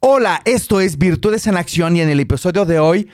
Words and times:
Hola, 0.00 0.42
esto 0.44 0.80
es 0.80 0.96
Virtudes 0.96 1.48
en 1.48 1.56
Acción 1.56 1.96
y 1.96 2.00
en 2.00 2.08
el 2.08 2.20
episodio 2.20 2.64
de 2.64 2.78
hoy 2.78 3.08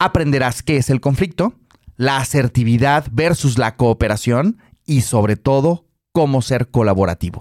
aprenderás 0.00 0.64
qué 0.64 0.78
es 0.78 0.90
el 0.90 1.00
conflicto, 1.00 1.54
la 1.96 2.16
asertividad 2.16 3.06
versus 3.12 3.56
la 3.56 3.76
cooperación 3.76 4.58
y 4.84 5.02
sobre 5.02 5.36
todo 5.36 5.86
cómo 6.10 6.42
ser 6.42 6.66
colaborativo. 6.66 7.38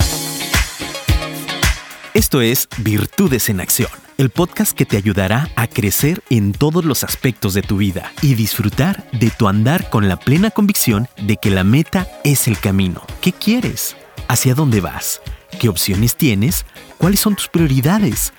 Esto 2.13 2.41
es 2.41 2.67
Virtudes 2.83 3.49
en 3.49 3.61
Acción, 3.61 3.89
el 4.19 4.29
podcast 4.29 4.77
que 4.77 4.85
te 4.85 4.97
ayudará 4.97 5.49
a 5.55 5.65
crecer 5.65 6.21
en 6.29 6.51
todos 6.51 6.85
los 6.85 7.03
aspectos 7.03 7.55
de 7.55 7.63
tu 7.63 7.77
vida 7.77 8.11
y 8.21 8.35
disfrutar 8.35 9.09
de 9.11 9.31
tu 9.31 9.47
andar 9.47 9.89
con 9.89 10.07
la 10.07 10.17
plena 10.17 10.51
convicción 10.51 11.07
de 11.19 11.37
que 11.37 11.49
la 11.49 11.63
meta 11.63 12.07
es 12.23 12.47
el 12.47 12.59
camino. 12.59 13.01
¿Qué 13.21 13.33
quieres? 13.33 13.95
¿Hacia 14.27 14.53
dónde 14.53 14.81
vas? 14.81 15.19
¿Qué 15.59 15.67
opciones 15.67 16.15
tienes? 16.15 16.67
¿Cuáles 16.99 17.21
son 17.21 17.35
tus 17.35 17.47
prioridades? 17.47 18.33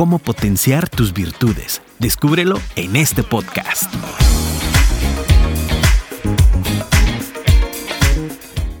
¿Cómo 0.00 0.18
potenciar 0.18 0.88
tus 0.88 1.12
virtudes? 1.12 1.82
Descúbrelo 1.98 2.58
en 2.74 2.96
este 2.96 3.22
podcast. 3.22 3.92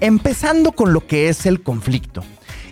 Empezando 0.00 0.72
con 0.72 0.94
lo 0.94 1.06
que 1.06 1.28
es 1.28 1.44
el 1.44 1.62
conflicto. 1.62 2.24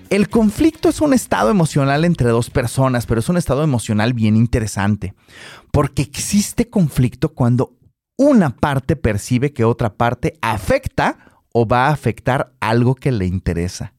El 0.08 0.30
conflicto 0.30 0.88
es 0.88 1.02
un 1.02 1.12
estado 1.12 1.50
emocional 1.50 2.06
entre 2.06 2.30
dos 2.30 2.48
personas, 2.48 3.04
pero 3.04 3.20
es 3.20 3.28
un 3.28 3.36
estado 3.36 3.62
emocional 3.62 4.14
bien 4.14 4.34
interesante, 4.34 5.12
porque 5.70 6.00
existe 6.00 6.70
conflicto 6.70 7.34
cuando 7.34 7.76
una 8.16 8.56
parte 8.56 8.96
percibe 8.96 9.52
que 9.52 9.64
otra 9.66 9.92
parte 9.92 10.38
afecta 10.40 11.42
o 11.52 11.68
va 11.68 11.88
a 11.88 11.92
afectar 11.92 12.54
algo 12.60 12.94
que 12.94 13.12
le 13.12 13.26
interesa. 13.26 13.92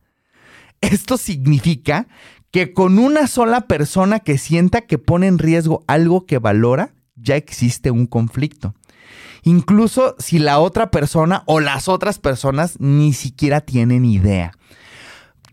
Esto 0.82 1.18
significa 1.18 2.08
que 2.52 2.74
con 2.74 3.00
una 3.00 3.28
sola 3.28 3.62
persona 3.62 4.20
que 4.20 4.38
sienta 4.38 4.82
que 4.82 4.98
pone 4.98 5.28
en 5.28 5.38
riesgo 5.38 5.84
algo 5.88 6.26
que 6.26 6.40
valora, 6.40 6.94
ya 7.16 7.36
existe 7.36 7.92
un 7.92 8.08
conflicto. 8.08 8.74
Incluso 9.44 10.16
si 10.20 10.40
la 10.40 10.60
otra 10.60 10.92
persona 10.92 11.44
o 11.46 11.60
las 11.60 11.88
otras 11.88 12.20
personas 12.20 12.80
ni 12.80 13.14
siquiera 13.14 13.62
tienen 13.62 14.06
idea 14.06 14.52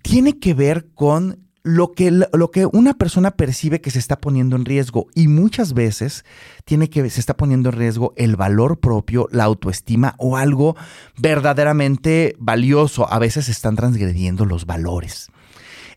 tiene 0.06 0.38
que 0.38 0.54
ver 0.54 0.86
con 0.94 1.40
lo 1.64 1.90
que, 1.90 2.12
lo 2.12 2.50
que 2.52 2.66
una 2.66 2.94
persona 2.94 3.32
percibe 3.32 3.80
que 3.80 3.90
se 3.90 3.98
está 3.98 4.20
poniendo 4.20 4.54
en 4.54 4.64
riesgo 4.64 5.08
y 5.16 5.26
muchas 5.26 5.72
veces 5.72 6.24
tiene 6.64 6.88
que 6.88 7.10
se 7.10 7.18
está 7.18 7.36
poniendo 7.36 7.70
en 7.70 7.74
riesgo 7.76 8.14
el 8.16 8.36
valor 8.36 8.78
propio, 8.78 9.26
la 9.32 9.42
autoestima 9.42 10.14
o 10.18 10.36
algo 10.36 10.76
verdaderamente 11.18 12.36
valioso. 12.38 13.12
A 13.12 13.18
veces 13.18 13.48
están 13.48 13.74
transgrediendo 13.74 14.44
los 14.44 14.64
valores. 14.64 15.28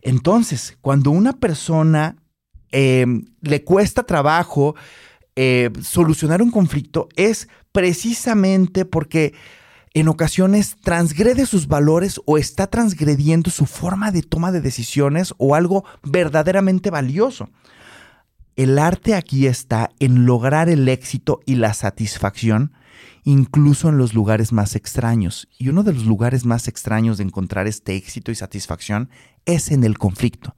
Entonces, 0.02 0.76
cuando 0.80 1.10
una 1.10 1.34
persona 1.34 2.16
eh, 2.72 3.06
le 3.40 3.64
cuesta 3.64 4.04
trabajo 4.04 4.74
eh, 5.36 5.70
solucionar 5.82 6.42
un 6.42 6.50
conflicto 6.50 7.08
es 7.16 7.48
precisamente 7.72 8.84
porque 8.84 9.34
en 9.92 10.08
ocasiones 10.08 10.76
transgrede 10.82 11.46
sus 11.46 11.66
valores 11.66 12.20
o 12.26 12.38
está 12.38 12.68
transgrediendo 12.68 13.50
su 13.50 13.66
forma 13.66 14.12
de 14.12 14.22
toma 14.22 14.52
de 14.52 14.60
decisiones 14.60 15.34
o 15.38 15.54
algo 15.54 15.84
verdaderamente 16.02 16.90
valioso. 16.90 17.48
El 18.54 18.78
arte 18.78 19.14
aquí 19.14 19.46
está 19.46 19.90
en 19.98 20.26
lograr 20.26 20.68
el 20.68 20.88
éxito 20.88 21.40
y 21.46 21.56
la 21.56 21.74
satisfacción 21.74 22.72
incluso 23.24 23.88
en 23.88 23.98
los 23.98 24.14
lugares 24.14 24.52
más 24.52 24.76
extraños. 24.76 25.48
Y 25.58 25.68
uno 25.68 25.82
de 25.82 25.92
los 25.92 26.04
lugares 26.04 26.44
más 26.44 26.68
extraños 26.68 27.18
de 27.18 27.24
encontrar 27.24 27.66
este 27.66 27.96
éxito 27.96 28.30
y 28.30 28.34
satisfacción 28.34 29.10
es 29.52 29.70
en 29.70 29.84
el 29.84 29.98
conflicto. 29.98 30.56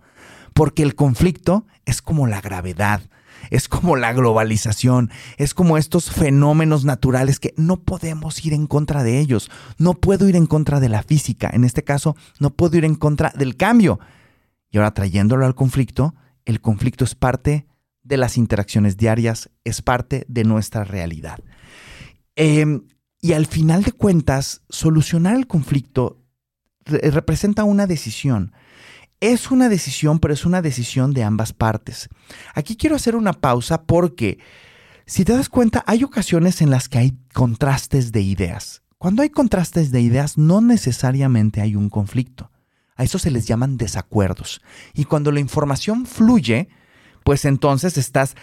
Porque 0.55 0.83
el 0.83 0.95
conflicto 0.95 1.67
es 1.85 2.03
como 2.03 2.27
la 2.27 2.41
gravedad, 2.41 3.03
es 3.51 3.69
como 3.69 3.97
la 3.97 4.13
globalización, 4.13 5.11
es 5.37 5.55
como 5.55 5.79
estos 5.79 6.11
fenómenos 6.11 6.85
naturales 6.85 7.41
que 7.41 7.55
no 7.57 7.81
podemos 7.81 8.45
ir 8.45 8.53
en 8.53 8.67
contra 8.67 9.03
de 9.03 9.19
ellos. 9.19 9.51
No 9.79 9.95
puedo 9.95 10.29
ir 10.29 10.37
en 10.37 10.47
contra 10.47 10.81
de 10.81 10.89
la 10.89 11.03
física, 11.03 11.51
en 11.53 11.65
este 11.65 11.85
caso 11.85 12.17
no 12.39 12.51
puedo 12.51 12.77
ir 12.77 12.85
en 12.85 12.95
contra 12.95 13.33
del 13.37 13.57
cambio. 13.57 13.99
Y 14.71 14.79
ahora 14.79 14.95
trayéndolo 14.95 15.47
al 15.47 15.55
conflicto, 15.55 16.15
el 16.45 16.61
conflicto 16.61 17.05
es 17.05 17.15
parte 17.15 17.67
de 18.03 18.17
las 18.17 18.37
interacciones 18.37 18.97
diarias, 18.97 19.51
es 19.65 19.83
parte 19.83 20.25
de 20.29 20.45
nuestra 20.45 20.85
realidad. 20.85 21.39
Em, 22.37 22.85
y 23.21 23.35
al 23.35 23.47
final 23.47 23.85
de 23.85 23.93
cuentas, 23.93 24.63
solucionar 24.69 25.37
el 25.37 25.47
conflicto 25.47 26.19
representa 26.85 27.63
una 27.65 27.87
decisión. 27.87 28.53
Es 29.23 29.53
una 29.53 29.69
decisión, 29.69 30.19
pero 30.19 30.35
es 30.35 30.45
una 30.45 30.63
decisión 30.63 31.13
de 31.15 31.23
ambas 31.23 31.53
partes. 31.53 32.09
Aquí 32.57 32.77
quiero 32.77 32.97
hacer 32.97 33.15
una 33.15 33.33
pausa 33.33 33.85
porque, 33.85 34.41
si 35.07 35.25
te 35.25 35.33
das 35.33 35.49
cuenta, 35.49 35.85
hay 35.87 36.03
ocasiones 36.03 36.61
en 36.61 36.71
las 36.71 36.89
que 36.89 36.99
hay 36.99 37.17
contrastes 37.33 38.11
de 38.11 38.21
ideas. 38.21 38.83
Cuando 38.99 39.23
hay 39.23 39.31
contrastes 39.31 39.93
de 39.93 40.01
ideas, 40.01 40.39
no 40.39 40.61
necesariamente 40.61 41.61
hay 41.61 41.77
un 41.77 41.89
conflicto. 41.89 42.51
A 42.97 43.05
eso 43.05 43.21
se 43.21 43.31
les 43.31 43.47
llaman 43.47 43.77
desacuerdos. 43.77 44.61
Y 44.93 45.05
cuando 45.05 45.31
la 45.31 45.39
información 45.39 46.05
fluye, 46.05 46.69
pues 47.23 47.45
entonces 47.45 47.99
estás 47.99 48.35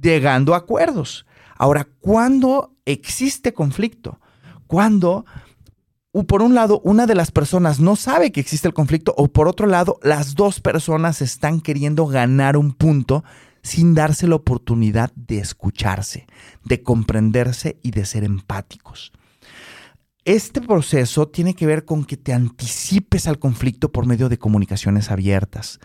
llegando 0.00 0.54
a 0.54 0.58
acuerdos. 0.58 1.26
Ahora, 1.56 1.88
¿cuándo 1.98 2.76
existe 2.84 3.52
conflicto? 3.52 4.20
Cuando 4.68 5.26
por 6.12 6.42
un 6.42 6.54
lado, 6.54 6.80
una 6.84 7.06
de 7.06 7.14
las 7.14 7.30
personas 7.30 7.80
no 7.80 7.96
sabe 7.96 8.32
que 8.32 8.40
existe 8.40 8.66
el 8.66 8.74
conflicto 8.74 9.14
o 9.16 9.28
por 9.28 9.48
otro 9.48 9.66
lado, 9.66 9.98
las 10.02 10.34
dos 10.34 10.60
personas 10.60 11.22
están 11.22 11.60
queriendo 11.60 12.06
ganar 12.06 12.56
un 12.56 12.72
punto 12.72 13.24
sin 13.62 13.94
darse 13.94 14.26
la 14.26 14.36
oportunidad 14.36 15.12
de 15.14 15.38
escucharse, 15.38 16.26
de 16.64 16.82
comprenderse 16.82 17.78
y 17.82 17.90
de 17.92 18.04
ser 18.06 18.24
empáticos. 18.24 19.12
Este 20.24 20.60
proceso 20.60 21.28
tiene 21.28 21.54
que 21.54 21.66
ver 21.66 21.86
con 21.86 22.04
que 22.04 22.16
te 22.18 22.34
anticipes 22.34 23.26
al 23.26 23.38
conflicto 23.38 23.90
por 23.90 24.04
medio 24.04 24.28
de 24.28 24.38
comunicaciones 24.38 25.10
abiertas, 25.10 25.80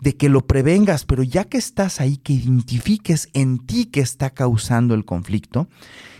de 0.00 0.16
que 0.16 0.28
lo 0.28 0.46
prevengas, 0.46 1.04
pero 1.04 1.24
ya 1.24 1.44
que 1.44 1.58
estás 1.58 2.00
ahí, 2.00 2.16
que 2.16 2.32
identifiques 2.34 3.28
en 3.34 3.58
ti 3.58 3.86
que 3.86 4.00
está 4.00 4.30
causando 4.30 4.94
el 4.94 5.04
conflicto 5.04 5.68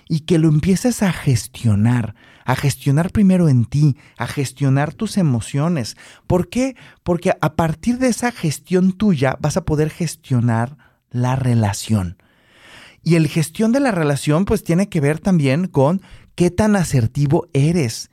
y 0.09 0.21
que 0.21 0.39
lo 0.39 0.49
empieces 0.49 1.05
a 1.05 1.13
gestionar, 1.13 2.17
a 2.45 2.57
gestionar 2.57 3.11
primero 3.11 3.49
en 3.49 3.65
ti, 3.65 3.97
a 4.17 4.27
gestionar 4.27 4.95
tus 4.95 5.17
emociones. 5.17 5.97
¿Por 6.27 6.49
qué? 6.49 6.77
Porque 7.03 7.33
a 7.41 7.55
partir 7.55 7.99
de 7.99 8.09
esa 8.09 8.33
gestión 8.33 8.93
tuya 8.93 9.37
vas 9.41 9.57
a 9.57 9.65
poder 9.65 9.91
gestionar 9.91 10.77
la 11.11 11.37
relación. 11.37 12.17
Y 13.03 13.15
el 13.15 13.29
gestión 13.29 13.73
de 13.73 13.81
la 13.81 13.91
relación 13.91 14.45
pues 14.45 14.63
tiene 14.63 14.89
que 14.89 15.01
ver 15.01 15.19
también 15.19 15.67
con 15.67 16.03
qué 16.35 16.51
tan 16.51 16.77
asertivo 16.77 17.49
eres 17.53 18.11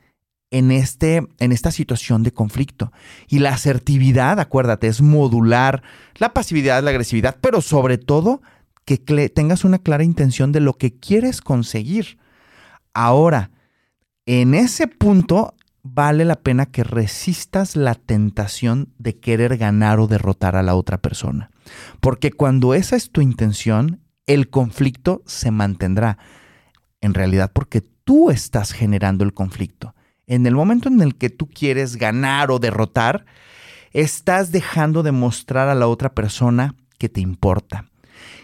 en, 0.50 0.70
este, 0.70 1.26
en 1.38 1.52
esta 1.52 1.70
situación 1.70 2.22
de 2.22 2.32
conflicto. 2.32 2.92
Y 3.28 3.40
la 3.40 3.50
asertividad, 3.50 4.40
acuérdate, 4.40 4.86
es 4.86 5.02
modular 5.02 5.82
la 6.16 6.32
pasividad, 6.32 6.82
la 6.82 6.90
agresividad, 6.90 7.36
pero 7.40 7.60
sobre 7.60 7.98
todo 7.98 8.40
que 8.84 8.96
tengas 9.28 9.64
una 9.64 9.78
clara 9.78 10.02
intención 10.02 10.50
de 10.50 10.60
lo 10.60 10.72
que 10.72 10.94
quieres 10.98 11.42
conseguir. 11.42 12.18
Ahora, 12.94 13.50
en 14.28 14.52
ese 14.52 14.88
punto 14.88 15.54
vale 15.82 16.26
la 16.26 16.36
pena 16.36 16.66
que 16.66 16.84
resistas 16.84 17.76
la 17.76 17.94
tentación 17.94 18.92
de 18.98 19.18
querer 19.18 19.56
ganar 19.56 20.00
o 20.00 20.06
derrotar 20.06 20.54
a 20.54 20.62
la 20.62 20.74
otra 20.74 20.98
persona. 20.98 21.50
Porque 22.00 22.30
cuando 22.30 22.74
esa 22.74 22.94
es 22.94 23.10
tu 23.10 23.22
intención, 23.22 24.02
el 24.26 24.50
conflicto 24.50 25.22
se 25.24 25.50
mantendrá. 25.50 26.18
En 27.00 27.14
realidad 27.14 27.52
porque 27.54 27.80
tú 27.80 28.30
estás 28.30 28.72
generando 28.72 29.24
el 29.24 29.32
conflicto. 29.32 29.94
En 30.26 30.46
el 30.46 30.54
momento 30.54 30.90
en 30.90 31.00
el 31.00 31.14
que 31.14 31.30
tú 31.30 31.48
quieres 31.48 31.96
ganar 31.96 32.50
o 32.50 32.58
derrotar, 32.58 33.24
estás 33.94 34.52
dejando 34.52 35.02
de 35.02 35.12
mostrar 35.12 35.70
a 35.70 35.74
la 35.74 35.88
otra 35.88 36.14
persona 36.14 36.74
que 36.98 37.08
te 37.08 37.22
importa, 37.22 37.86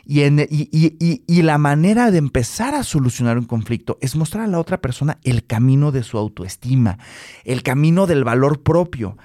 y, 0.07 1.43
la 1.43 1.59
manera 1.59 2.11
de 2.11 2.19
empezar 2.19 2.75
a 2.75 2.83
solucionar 2.83 3.39
un 3.39 3.47
conflicto 3.47 3.99
es 4.01 4.17
mostrar 4.17 4.45
a 4.45 4.49
la 4.49 4.59
otra 4.59 4.81
persona 4.81 5.19
el 5.25 5.47
camino 5.47 5.93
de 5.93 6.03
su 6.03 6.19
autoestima, 6.19 6.99
el 7.45 7.63
camino 7.63 8.07
del 8.07 8.25
valor 8.25 8.63
propio. 8.63 9.17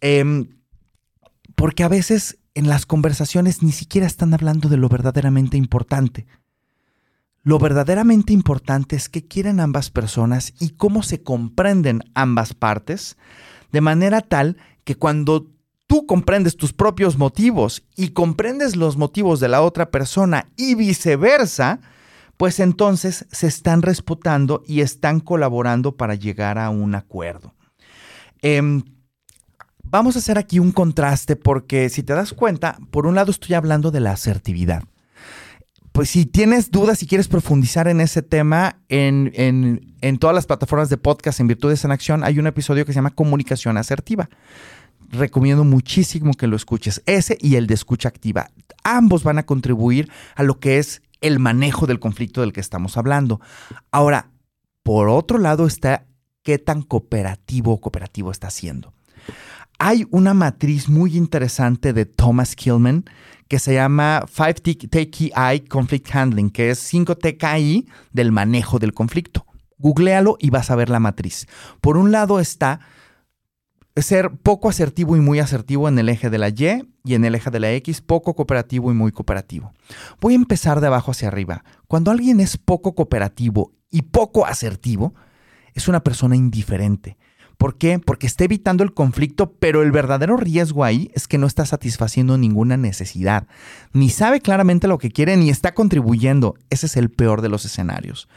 Em, 0.00 0.48
porque 1.54 1.84
a 1.84 1.88
veces 1.88 2.38
en 2.54 2.68
las 2.68 2.86
conversaciones 2.86 3.62
ni 3.62 3.72
siquiera 3.72 4.06
están 4.06 4.34
hablando 4.34 4.68
de 4.68 4.76
lo 4.76 4.88
verdaderamente 4.88 5.56
importante. 5.56 6.26
Lo 7.42 7.58
verdaderamente 7.58 8.32
importante 8.32 8.96
es 8.96 9.08
qué 9.08 9.24
quieren 9.24 9.60
ambas 9.60 9.90
personas 9.90 10.52
y 10.58 10.70
cómo 10.70 11.02
se 11.02 11.22
comprenden 11.22 12.02
ambas 12.14 12.54
partes, 12.54 13.16
de 13.70 13.80
manera 13.80 14.20
tal 14.20 14.56
que 14.84 14.96
cuando 14.96 15.46
tú 15.86 16.06
comprendes 16.06 16.56
tus 16.56 16.72
propios 16.72 17.16
motivos 17.16 17.84
y 17.96 18.08
comprendes 18.08 18.76
los 18.76 18.96
motivos 18.96 19.40
de 19.40 19.48
la 19.48 19.62
otra 19.62 19.90
persona 19.90 20.48
y 20.56 20.74
viceversa, 20.74 21.80
pues 22.36 22.60
entonces 22.60 23.26
se 23.30 23.46
están 23.46 23.82
respetando 23.82 24.62
y 24.66 24.80
están 24.80 25.20
colaborando 25.20 25.96
para 25.96 26.14
llegar 26.14 26.58
a 26.58 26.70
un 26.70 26.94
acuerdo. 26.94 27.54
Em, 28.42 28.82
vamos 29.84 30.16
a 30.16 30.18
hacer 30.18 30.38
aquí 30.38 30.58
un 30.58 30.72
contraste 30.72 31.36
porque 31.36 31.88
si 31.88 32.02
te 32.02 32.14
das 32.14 32.32
cuenta, 32.32 32.78
por 32.90 33.06
un 33.06 33.14
lado 33.14 33.30
estoy 33.30 33.54
hablando 33.54 33.90
de 33.90 34.00
la 34.00 34.12
asertividad. 34.12 34.82
Pues 35.92 36.10
si 36.10 36.26
tienes 36.26 36.70
dudas, 36.70 36.98
si 36.98 37.06
quieres 37.06 37.26
profundizar 37.26 37.88
en 37.88 38.02
ese 38.02 38.20
tema, 38.20 38.82
en, 38.90 39.32
en 40.02 40.18
todas 40.18 40.36
las 40.36 40.44
plataformas 40.44 40.90
de 40.90 40.98
podcast 40.98 41.40
en 41.40 41.46
Virtudes 41.46 41.86
en 41.86 41.90
Acción 41.90 42.22
hay 42.22 42.38
un 42.38 42.46
episodio 42.46 42.84
que 42.84 42.92
se 42.92 42.96
llama 42.96 43.14
Comunicación 43.14 43.78
Asertiva 43.78 44.28
recomiendo 45.10 45.64
muchísimo 45.64 46.34
que 46.34 46.46
lo 46.46 46.56
escuches. 46.56 47.02
Ese 47.06 47.38
y 47.40 47.56
el 47.56 47.66
de 47.66 47.74
escucha 47.74 48.08
activa. 48.08 48.50
Ambos 48.84 49.22
van 49.22 49.38
a 49.38 49.46
contribuir 49.46 50.10
a 50.34 50.42
lo 50.42 50.58
que 50.58 50.78
es 50.78 51.02
el 51.20 51.38
manejo 51.38 51.86
del 51.86 52.00
conflicto 52.00 52.40
del 52.40 52.52
que 52.52 52.60
estamos 52.60 52.96
hablando. 52.96 53.40
Ahora, 53.90 54.30
por 54.82 55.08
otro 55.08 55.38
lado 55.38 55.66
está 55.66 56.06
qué 56.42 56.58
tan 56.58 56.82
cooperativo 56.82 57.72
o 57.72 57.80
cooperativo 57.80 58.30
está 58.30 58.50
siendo. 58.50 58.92
Hay 59.78 60.06
una 60.10 60.32
matriz 60.32 60.88
muy 60.88 61.16
interesante 61.16 61.92
de 61.92 62.06
Thomas 62.06 62.54
Killman 62.54 63.04
que 63.48 63.58
se 63.58 63.74
llama 63.74 64.24
5TKI 64.26 65.68
Conflict 65.68 66.14
Handling, 66.14 66.50
que 66.50 66.70
es 66.70 66.78
5 66.78 67.16
TKI 67.16 67.88
del 68.12 68.32
manejo 68.32 68.78
del 68.78 68.92
conflicto. 68.92 69.46
Googlealo 69.78 70.36
y 70.40 70.50
vas 70.50 70.70
a 70.70 70.76
ver 70.76 70.88
la 70.88 71.00
matriz. 71.00 71.46
Por 71.80 71.96
un 71.96 72.10
lado 72.10 72.40
está 72.40 72.80
ser 73.96 74.30
poco 74.30 74.68
asertivo 74.68 75.16
y 75.16 75.20
muy 75.20 75.38
asertivo 75.38 75.88
en 75.88 75.98
el 75.98 76.08
eje 76.08 76.30
de 76.30 76.38
la 76.38 76.48
Y 76.48 76.88
y 77.04 77.14
en 77.14 77.24
el 77.24 77.34
eje 77.34 77.50
de 77.50 77.60
la 77.60 77.72
X, 77.72 78.00
poco 78.00 78.34
cooperativo 78.34 78.90
y 78.90 78.94
muy 78.94 79.12
cooperativo. 79.12 79.72
Voy 80.20 80.34
a 80.34 80.36
empezar 80.36 80.80
de 80.80 80.88
abajo 80.88 81.12
hacia 81.12 81.28
arriba. 81.28 81.64
Cuando 81.88 82.10
alguien 82.10 82.40
es 82.40 82.56
poco 82.56 82.94
cooperativo 82.94 83.72
y 83.90 84.02
poco 84.02 84.46
asertivo, 84.46 85.14
es 85.74 85.88
una 85.88 86.00
persona 86.00 86.36
indiferente. 86.36 87.16
¿Por 87.58 87.78
qué? 87.78 87.98
Porque 87.98 88.26
está 88.26 88.44
evitando 88.44 88.84
el 88.84 88.92
conflicto, 88.92 89.52
pero 89.52 89.82
el 89.82 89.90
verdadero 89.90 90.36
riesgo 90.36 90.84
ahí 90.84 91.10
es 91.14 91.26
que 91.26 91.38
no 91.38 91.46
está 91.46 91.64
satisfaciendo 91.64 92.36
ninguna 92.36 92.76
necesidad. 92.76 93.46
Ni 93.92 94.10
sabe 94.10 94.40
claramente 94.40 94.88
lo 94.88 94.98
que 94.98 95.10
quiere, 95.10 95.36
ni 95.36 95.48
está 95.48 95.72
contribuyendo. 95.72 96.54
Ese 96.68 96.86
es 96.86 96.96
el 96.96 97.10
peor 97.10 97.40
de 97.40 97.48
los 97.48 97.64
escenarios. 97.64 98.28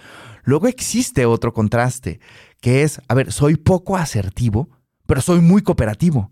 Luego 0.43 0.67
existe 0.67 1.25
otro 1.25 1.53
contraste, 1.53 2.21
que 2.61 2.83
es, 2.83 3.01
a 3.09 3.13
ver, 3.13 3.33
soy 3.33 3.57
poco 3.57 3.97
asertivo, 3.97 4.69
pero 5.09 5.21
soy 5.21 5.41
muy 5.41 5.63
cooperativo. 5.63 6.29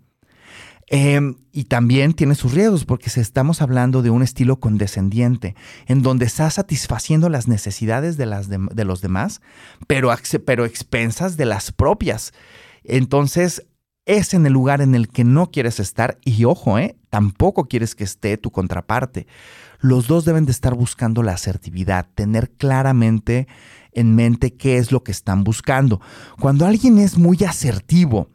Em, 0.85 1.37
y 1.51 1.63
también 1.63 2.13
tiene 2.13 2.35
sus 2.35 2.53
riesgos 2.53 2.85
porque 2.85 3.09
estamos 3.19 3.63
hablando 3.63 4.03
de 4.03 4.11
un 4.11 4.21
estilo 4.21 4.59
condescendiente, 4.59 5.55
en 5.87 6.03
donde 6.03 6.27
está 6.27 6.47
satisfaciendo 6.51 7.27
las 7.27 7.47
necesidades 7.47 8.17
de, 8.17 8.27
las 8.27 8.49
de, 8.49 8.85
los 8.85 9.01
demás, 9.01 9.41
pero, 9.87 10.11
pero 10.45 10.65
expensas 10.65 11.37
de 11.37 11.45
las 11.45 11.71
propias. 11.71 12.33
Entonces, 12.83 13.65
es 14.05 14.35
en 14.35 14.45
el 14.45 14.53
lugar 14.53 14.81
en 14.81 14.93
el 14.93 15.07
que 15.07 15.23
no 15.23 15.49
quieres 15.49 15.79
estar 15.79 16.19
y 16.23 16.45
ojo, 16.45 16.77
¿eh? 16.77 16.95
tampoco 17.09 17.67
quieres 17.67 17.95
que 17.95 18.03
esté 18.03 18.37
tu 18.37 18.51
contraparte. 18.51 19.25
Los 19.79 20.05
dos 20.05 20.23
deben 20.23 20.45
de 20.45 20.51
estar 20.51 20.75
buscando 20.75 21.23
la 21.23 21.33
asertividad, 21.33 22.05
tener 22.13 22.51
claramente 22.51 23.47
en 23.91 24.13
mente 24.13 24.53
qué 24.53 24.77
es 24.77 24.91
lo 24.91 25.03
que 25.03 25.11
están 25.11 25.43
buscando. 25.43 25.99
Cuando 26.39 26.67
alguien 26.67 26.99
es 26.99 27.17
muy 27.17 27.43
asertivo, 27.43 28.29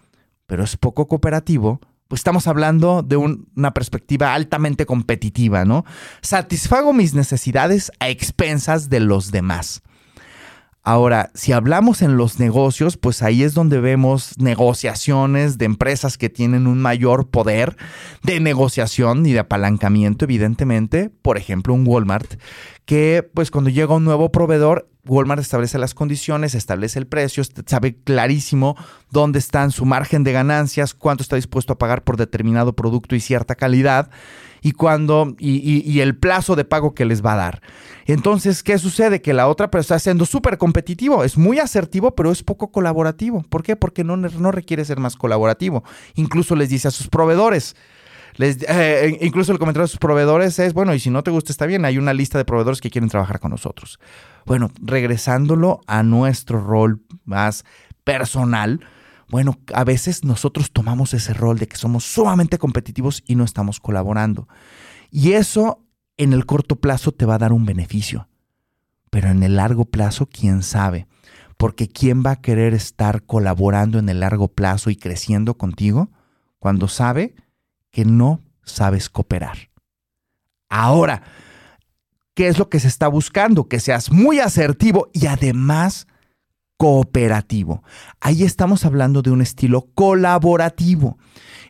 pero 0.52 0.64
es 0.64 0.76
poco 0.76 1.08
cooperativo, 1.08 1.80
pues 2.08 2.20
estamos 2.20 2.46
hablando 2.46 3.02
de 3.02 3.16
una 3.16 3.72
perspectiva 3.72 4.34
altamente 4.34 4.84
competitiva, 4.84 5.64
¿no? 5.64 5.86
Satisfago 6.20 6.92
mis 6.92 7.14
necesidades 7.14 7.90
a 8.00 8.10
expensas 8.10 8.90
de 8.90 9.00
los 9.00 9.30
demás. 9.30 9.80
Ahora, 10.82 11.30
si 11.32 11.52
hablamos 11.52 12.02
en 12.02 12.18
los 12.18 12.38
negocios, 12.38 12.98
pues 12.98 13.22
ahí 13.22 13.42
es 13.42 13.54
donde 13.54 13.80
vemos 13.80 14.36
negociaciones 14.36 15.56
de 15.56 15.64
empresas 15.64 16.18
que 16.18 16.28
tienen 16.28 16.66
un 16.66 16.82
mayor 16.82 17.30
poder 17.30 17.78
de 18.22 18.38
negociación 18.38 19.24
y 19.24 19.32
de 19.32 19.38
apalancamiento, 19.38 20.26
evidentemente. 20.26 21.08
Por 21.08 21.38
ejemplo, 21.38 21.72
un 21.72 21.86
Walmart, 21.86 22.34
que 22.84 23.26
pues 23.32 23.50
cuando 23.50 23.70
llega 23.70 23.94
un 23.94 24.04
nuevo 24.04 24.30
proveedor, 24.30 24.91
Walmart 25.04 25.40
establece 25.40 25.78
las 25.78 25.94
condiciones, 25.94 26.54
establece 26.54 26.98
el 26.98 27.08
precio, 27.08 27.42
sabe 27.66 27.96
clarísimo 27.96 28.76
dónde 29.10 29.40
está 29.40 29.68
su 29.70 29.84
margen 29.84 30.22
de 30.22 30.32
ganancias, 30.32 30.94
cuánto 30.94 31.24
está 31.24 31.34
dispuesto 31.34 31.72
a 31.72 31.78
pagar 31.78 32.04
por 32.04 32.16
determinado 32.16 32.74
producto 32.74 33.16
y 33.16 33.20
cierta 33.20 33.56
calidad 33.56 34.10
y 34.62 34.72
cuándo 34.72 35.34
y, 35.40 35.98
el 35.98 36.16
plazo 36.16 36.54
de 36.54 36.64
pago 36.64 36.94
que 36.94 37.04
les 37.04 37.24
va 37.24 37.32
a 37.32 37.36
dar. 37.36 37.62
Entonces, 38.06 38.62
¿qué 38.62 38.78
sucede? 38.78 39.20
Que 39.20 39.32
la 39.32 39.48
otra 39.48 39.70
persona 39.72 39.96
está 39.96 40.10
siendo 40.10 40.24
súper 40.24 40.56
competitivo, 40.56 41.24
es 41.24 41.36
muy 41.36 41.58
asertivo, 41.58 42.14
pero 42.14 42.30
es 42.30 42.44
poco 42.44 42.70
colaborativo. 42.70 43.42
¿Por 43.48 43.64
qué? 43.64 43.74
Porque 43.74 44.04
no, 44.04 44.16
no 44.16 44.52
requiere 44.52 44.84
ser 44.84 45.00
más 45.00 45.16
colaborativo. 45.16 45.82
Incluso 46.14 46.54
les 46.54 46.68
dice 46.68 46.86
a 46.86 46.92
sus 46.92 47.08
proveedores, 47.08 47.74
eh, 48.38 49.18
incluso 49.20 49.52
el 49.52 49.58
comentario 49.58 49.84
de 49.84 49.90
sus 49.90 49.98
proveedores 49.98 50.58
es, 50.58 50.72
bueno, 50.72 50.94
y 50.94 51.00
si 51.00 51.10
no 51.10 51.22
te 51.22 51.30
gusta 51.30 51.52
está 51.52 51.66
bien, 51.66 51.84
hay 51.84 51.98
una 51.98 52.14
lista 52.14 52.38
de 52.38 52.44
proveedores 52.44 52.80
que 52.80 52.90
quieren 52.90 53.10
trabajar 53.10 53.40
con 53.40 53.50
nosotros. 53.50 53.98
Bueno, 54.46 54.70
regresándolo 54.80 55.80
a 55.86 56.02
nuestro 56.02 56.60
rol 56.60 57.02
más 57.24 57.64
personal, 58.04 58.80
bueno, 59.28 59.58
a 59.74 59.84
veces 59.84 60.24
nosotros 60.24 60.72
tomamos 60.72 61.14
ese 61.14 61.32
rol 61.32 61.58
de 61.58 61.68
que 61.68 61.76
somos 61.76 62.04
sumamente 62.04 62.58
competitivos 62.58 63.22
y 63.26 63.34
no 63.34 63.44
estamos 63.44 63.80
colaborando. 63.80 64.48
Y 65.10 65.32
eso 65.32 65.84
en 66.16 66.32
el 66.32 66.46
corto 66.46 66.76
plazo 66.76 67.12
te 67.12 67.24
va 67.24 67.36
a 67.36 67.38
dar 67.38 67.52
un 67.52 67.64
beneficio, 67.64 68.28
pero 69.10 69.28
en 69.28 69.42
el 69.42 69.56
largo 69.56 69.84
plazo, 69.86 70.26
quién 70.26 70.62
sabe. 70.62 71.06
Porque 71.56 71.88
¿quién 71.88 72.22
va 72.24 72.32
a 72.32 72.40
querer 72.40 72.74
estar 72.74 73.22
colaborando 73.24 73.98
en 73.98 74.08
el 74.08 74.20
largo 74.20 74.48
plazo 74.48 74.90
y 74.90 74.96
creciendo 74.96 75.54
contigo 75.56 76.10
cuando 76.58 76.88
sabe 76.88 77.34
que 77.90 78.04
no 78.04 78.40
sabes 78.64 79.08
cooperar. 79.08 79.70
Ahora, 80.68 81.22
¿qué 82.34 82.48
es 82.48 82.58
lo 82.58 82.68
que 82.68 82.80
se 82.80 82.88
está 82.88 83.08
buscando? 83.08 83.68
Que 83.68 83.80
seas 83.80 84.10
muy 84.10 84.40
asertivo 84.40 85.08
y 85.12 85.26
además 85.26 86.06
cooperativo. 86.82 87.84
Ahí 88.20 88.42
estamos 88.42 88.84
hablando 88.84 89.22
de 89.22 89.30
un 89.30 89.40
estilo 89.40 89.86
colaborativo 89.94 91.16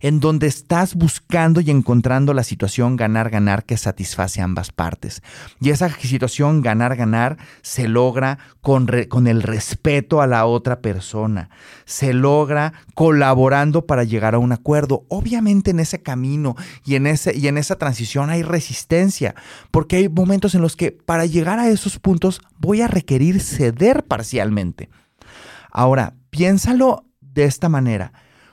en 0.01 0.21
donde 0.21 0.47
estás 0.47 0.95
buscando 0.95 1.61
y 1.61 1.71
encontrando 1.71 2.33
la 2.33 2.43
situación 2.43 2.97
ganar-ganar 2.97 3.65
que 3.65 3.77
satisface 3.77 4.41
a 4.41 4.45
ambas 4.45 4.73
partes. 4.73 5.23
Y 5.61 5.69
esa 5.69 5.91
situación 5.91 6.63
ganar-ganar 6.63 7.37
se 7.61 7.89
logra 7.89 8.39
con, 8.63 8.89
con 9.11 9.27
el 9.27 9.43
respeto 9.43 10.23
a 10.23 10.27
la 10.27 10.47
otra 10.47 10.81
persona, 10.81 11.51
se 11.85 12.15
logra 12.15 12.73
colaborando 12.95 13.85
para 13.87 14.05
llegar 14.05 14.35
a 14.35 14.39
un 14.39 14.53
acuerdo. 14.53 15.05
Obviamente 15.09 15.73
en 15.73 15.81
ese 15.81 16.01
camino 16.01 16.57
y 16.87 16.95
en, 16.95 17.07
ese, 17.07 17.37
y 17.37 17.49
en 17.49 17.59
esa 17.59 17.77
transición 17.77 18.31
hay 18.31 18.43
resistencia, 18.43 19.35
porque 19.71 19.97
hay 19.97 20.09
momentos 20.09 20.55
en 20.55 20.63
los 20.63 20.75
que 20.75 20.91
para 20.91 21.27
llegar 21.27 21.59
a 21.59 21.69
esos 21.69 21.99
puntos 21.99 22.41
voy 22.59 22.81
a 22.81 22.89
requerir 22.89 23.43
ceder 23.43 24.05
parcialmente. 24.05 24.89
Ahora, 25.73 26.15
piénsalo 26.31 27.07
de 27.21 27.45
esta 27.45 27.69
manera. 27.69 28.13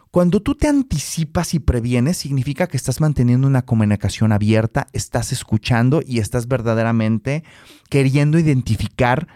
Cuando 0.10 0.42
tú 0.42 0.56
te 0.56 0.68
anticipas 0.68 1.54
y 1.54 1.60
previenes, 1.60 2.18
significa 2.18 2.66
que 2.66 2.78
estás 2.78 3.00
manteniendo 3.00 3.46
una 3.46 3.62
comunicación 3.62 4.32
abierta, 4.32 4.88
estás 4.94 5.32
escuchando 5.32 6.02
y 6.04 6.18
estás 6.18 6.48
verdaderamente 6.48 7.44
queriendo 7.90 8.40
identificar 8.40 9.28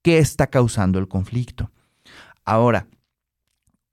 qué 0.00 0.18
está 0.18 0.46
causando 0.46 0.98
el 0.98 1.08
conflicto. 1.08 1.70
Ahora, 2.46 2.86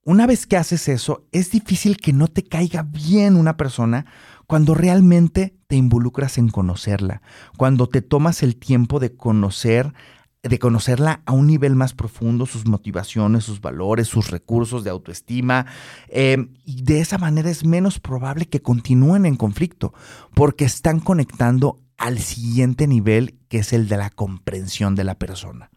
una 0.05 0.27
vez 0.27 0.47
que 0.47 0.55
haces 0.55 0.87
eso, 0.87 1.27
es 1.31 1.51
difícil 1.51 1.97
que 1.97 2.13
no 2.13 2.27
te 2.27 2.43
caiga 2.43 2.83
bien 2.83 3.35
una 3.35 3.57
persona 3.57 4.05
cuando 4.47 4.75
realmente 4.75 5.57
te 5.67 5.75
involucras 5.75 6.37
en 6.37 6.49
conocerla, 6.49 7.21
cuando 7.57 7.87
te 7.87 8.01
tomas 8.01 8.43
el 8.43 8.55
tiempo 8.55 8.99
de 8.99 9.15
conocer 9.15 9.93
de 10.41 10.59
conocerla 10.59 11.21
a 11.25 11.33
un 11.33 11.47
nivel 11.47 11.75
más 11.75 11.93
profundo, 11.93 12.45
sus 12.45 12.65
motivaciones, 12.65 13.43
sus 13.43 13.59
valores, 13.59 14.07
sus 14.07 14.31
recursos 14.31 14.83
de 14.83 14.89
autoestima. 14.89 15.65
Em, 16.07 16.53
y 16.63 16.83
de 16.83 17.01
esa 17.01 17.17
manera 17.17 17.49
es 17.49 17.65
menos 17.65 17.99
probable 17.99 18.45
que 18.45 18.61
continúen 18.61 19.25
en 19.25 19.35
conflicto, 19.35 19.93
porque 20.33 20.65
están 20.65 20.99
conectando 20.99 21.81
al 21.97 22.19
siguiente 22.19 22.87
nivel, 22.87 23.37
que 23.49 23.59
es 23.59 23.73
el 23.73 23.89
de 23.89 23.97
la 23.97 24.09
comprensión 24.09 24.95
de 24.95 25.03
la 25.03 25.15
persona. 25.15 25.69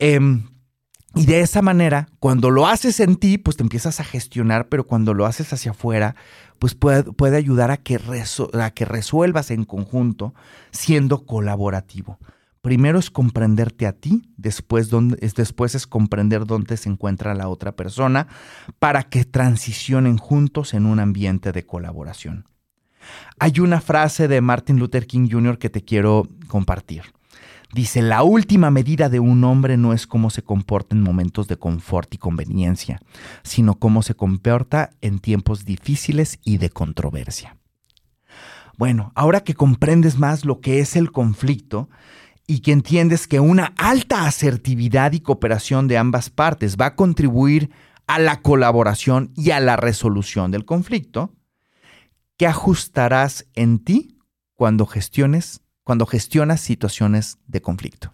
Em, 0.00 0.48
y 1.14 1.26
de 1.26 1.40
esa 1.40 1.62
manera, 1.62 2.08
cuando 2.18 2.50
lo 2.50 2.66
haces 2.66 2.98
en 3.00 3.16
ti, 3.16 3.38
pues 3.38 3.56
te 3.56 3.62
empiezas 3.62 4.00
a 4.00 4.04
gestionar, 4.04 4.68
pero 4.68 4.86
cuando 4.86 5.14
lo 5.14 5.24
haces 5.24 5.52
hacia 5.52 5.70
afuera, 5.70 6.16
pues 6.58 6.74
puede, 6.74 7.04
puede 7.04 7.36
ayudar 7.36 7.70
a 7.70 7.76
que, 7.76 7.98
a 8.52 8.70
que 8.70 8.84
resuelvas 8.84 9.52
en 9.52 9.64
conjunto 9.64 10.34
siendo 10.72 11.24
colaborativo. 11.24 12.18
Primero 12.68 12.98
es 12.98 13.10
comprenderte 13.10 13.86
a 13.86 13.94
ti, 13.94 14.30
después, 14.36 14.90
después 15.34 15.74
es 15.74 15.86
comprender 15.86 16.44
dónde 16.44 16.76
se 16.76 16.90
encuentra 16.90 17.34
la 17.34 17.48
otra 17.48 17.72
persona 17.72 18.26
para 18.78 19.04
que 19.04 19.24
transicionen 19.24 20.18
juntos 20.18 20.74
en 20.74 20.84
un 20.84 21.00
ambiente 21.00 21.52
de 21.52 21.64
colaboración. 21.64 22.44
Hay 23.38 23.60
una 23.60 23.80
frase 23.80 24.28
de 24.28 24.42
Martin 24.42 24.78
Luther 24.78 25.06
King 25.06 25.30
Jr. 25.30 25.56
que 25.56 25.70
te 25.70 25.82
quiero 25.82 26.28
compartir. 26.46 27.04
Dice, 27.72 28.02
la 28.02 28.22
última 28.22 28.70
medida 28.70 29.08
de 29.08 29.18
un 29.18 29.44
hombre 29.44 29.78
no 29.78 29.94
es 29.94 30.06
cómo 30.06 30.28
se 30.28 30.42
comporta 30.42 30.94
en 30.94 31.00
momentos 31.00 31.48
de 31.48 31.56
confort 31.56 32.12
y 32.12 32.18
conveniencia, 32.18 33.00
sino 33.44 33.78
cómo 33.78 34.02
se 34.02 34.14
comporta 34.14 34.90
en 35.00 35.20
tiempos 35.20 35.64
difíciles 35.64 36.38
y 36.44 36.58
de 36.58 36.68
controversia. 36.68 37.56
Bueno, 38.76 39.10
ahora 39.14 39.40
que 39.40 39.54
comprendes 39.54 40.18
más 40.18 40.44
lo 40.44 40.60
que 40.60 40.80
es 40.80 40.96
el 40.96 41.10
conflicto 41.12 41.88
y 42.48 42.60
que 42.60 42.72
entiendes 42.72 43.28
que 43.28 43.38
una 43.38 43.74
alta 43.76 44.26
asertividad 44.26 45.12
y 45.12 45.20
cooperación 45.20 45.86
de 45.86 45.98
ambas 45.98 46.30
partes 46.30 46.76
va 46.76 46.86
a 46.86 46.96
contribuir 46.96 47.70
a 48.08 48.18
la 48.18 48.42
colaboración 48.42 49.32
y 49.36 49.52
a 49.52 49.60
la 49.60 49.76
resolución 49.76 50.50
del 50.50 50.64
conflicto, 50.64 51.32
¿qué 52.36 52.48
ajustarás 52.48 53.46
en 53.54 53.78
ti 53.78 54.18
cuando 54.54 54.86
gestiones 54.86 55.62
cuando 55.88 56.04
gestionas 56.04 56.60
situaciones 56.60 57.38
de 57.46 57.62
conflicto. 57.62 58.12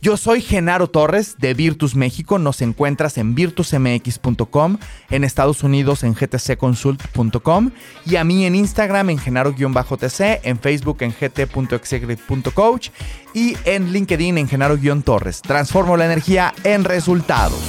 Yo 0.00 0.16
soy 0.16 0.40
Genaro 0.40 0.88
Torres 0.88 1.36
de 1.38 1.54
Virtus 1.54 1.94
México. 1.94 2.38
Nos 2.38 2.62
encuentras 2.62 3.18
en 3.18 3.34
virtusmx.com, 3.34 4.78
en 5.10 5.24
Estados 5.24 5.62
Unidos 5.62 6.04
en 6.04 6.14
gtcconsult.com 6.14 7.70
y 8.04 8.16
a 8.16 8.24
mí 8.24 8.46
en 8.46 8.54
Instagram 8.54 9.10
en 9.10 9.18
genaro-tc, 9.18 10.40
en 10.42 10.58
Facebook 10.58 10.98
en 11.00 11.12
gt.executive.coach 11.12 12.90
y 13.34 13.56
en 13.64 13.92
LinkedIn 13.92 14.38
en 14.38 14.48
genaro-torres. 14.48 15.42
Transformo 15.42 15.96
la 15.96 16.06
energía 16.06 16.54
en 16.64 16.84
resultados. 16.84 17.60